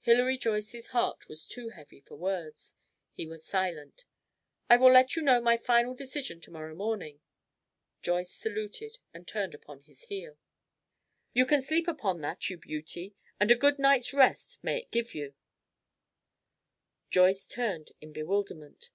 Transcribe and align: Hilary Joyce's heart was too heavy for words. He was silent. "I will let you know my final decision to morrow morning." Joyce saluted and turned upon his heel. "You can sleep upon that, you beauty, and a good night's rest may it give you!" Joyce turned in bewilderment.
Hilary 0.00 0.36
Joyce's 0.36 0.88
heart 0.88 1.26
was 1.26 1.46
too 1.46 1.70
heavy 1.70 2.00
for 2.00 2.14
words. 2.14 2.74
He 3.14 3.26
was 3.26 3.46
silent. 3.46 4.04
"I 4.68 4.76
will 4.76 4.92
let 4.92 5.16
you 5.16 5.22
know 5.22 5.40
my 5.40 5.56
final 5.56 5.94
decision 5.94 6.38
to 6.42 6.50
morrow 6.50 6.74
morning." 6.74 7.22
Joyce 8.02 8.30
saluted 8.30 8.98
and 9.14 9.26
turned 9.26 9.54
upon 9.54 9.80
his 9.84 10.04
heel. 10.04 10.36
"You 11.32 11.46
can 11.46 11.62
sleep 11.62 11.88
upon 11.88 12.20
that, 12.20 12.50
you 12.50 12.58
beauty, 12.58 13.14
and 13.40 13.50
a 13.50 13.54
good 13.54 13.78
night's 13.78 14.12
rest 14.12 14.58
may 14.62 14.80
it 14.80 14.90
give 14.90 15.14
you!" 15.14 15.34
Joyce 17.08 17.46
turned 17.46 17.92
in 18.02 18.12
bewilderment. 18.12 18.90